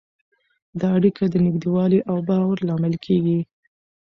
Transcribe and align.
دا 0.79 0.87
اړیکه 0.97 1.23
د 1.29 1.35
نږدېوالي 1.45 1.99
او 2.09 2.17
باور 2.27 2.57
لامل 2.67 2.93
کېږي. 3.05 3.39